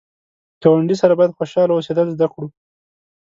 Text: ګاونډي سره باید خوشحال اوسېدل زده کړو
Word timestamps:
ګاونډي 0.61 0.95
سره 1.01 1.13
باید 1.19 1.35
خوشحال 1.37 1.69
اوسېدل 1.71 2.07
زده 2.15 2.27
کړو 2.33 2.47